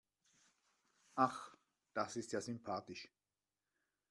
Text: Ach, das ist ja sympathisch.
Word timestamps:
Ach, 1.13 1.53
das 1.93 2.15
ist 2.15 2.31
ja 2.31 2.41
sympathisch. 2.41 3.07